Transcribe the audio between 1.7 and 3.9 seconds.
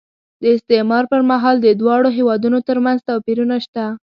دواړو هېوادونو ترمنځ توپیرونه شته.